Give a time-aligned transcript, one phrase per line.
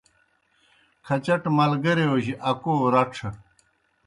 [1.05, 3.29] کھچٹہ ملگیریو جیْ اکو رڇھہ